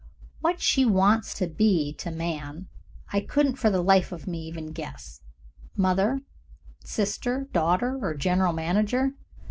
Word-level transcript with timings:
What 0.39 0.59
she 0.59 0.83
wants 0.83 1.31
to 1.35 1.45
be 1.45 1.93
to 1.99 2.09
man 2.09 2.67
I 3.13 3.19
couldn't 3.21 3.57
for 3.57 3.69
the 3.69 3.83
life 3.83 4.11
of 4.11 4.25
me 4.25 4.39
even 4.47 4.71
guess 4.71 5.21
mother, 5.77 6.21
sister, 6.83 7.47
daughter, 7.53 7.99
or 8.01 8.15
general 8.15 8.51
manager. 8.51 9.11